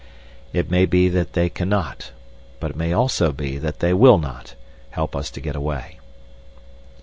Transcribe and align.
It 0.51 0.71
may 0.71 0.87
be 0.87 1.09
that 1.09 1.33
they 1.33 1.47
cannot, 1.47 2.11
but 2.59 2.71
it 2.71 2.75
may 2.75 2.91
also 2.91 3.31
be 3.31 3.59
that 3.59 3.81
they 3.81 3.93
will 3.93 4.17
not, 4.17 4.55
help 4.89 5.15
us 5.15 5.29
to 5.29 5.39
get 5.39 5.55
away. 5.55 5.99